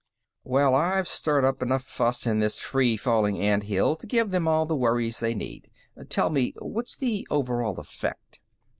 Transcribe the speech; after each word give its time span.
"Well, 0.43 0.73
I've 0.73 1.07
stirred 1.07 1.45
up 1.45 1.61
enough 1.61 1.83
fuss 1.83 2.25
in 2.25 2.39
this 2.39 2.57
free 2.57 2.97
falling 2.97 3.37
anthill 3.37 3.95
to 3.97 4.07
give 4.07 4.31
them 4.31 4.47
all 4.47 4.65
the 4.65 4.75
worries 4.75 5.19
they 5.19 5.35
need. 5.35 5.69
Tell 6.09 6.31
me 6.31 6.55
what's 6.57 6.97
the 6.97 7.27
overall 7.29 7.79
effect?" 7.79 8.39